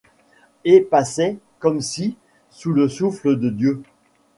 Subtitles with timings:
[0.65, 2.17] Et passait, -comme si,
[2.49, 3.83] sous le souffle de Dieu